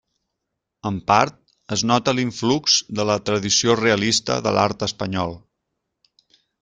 [0.89, 1.35] En part
[1.75, 5.37] es nota l’influx de la tradició realista de l’art espanyol.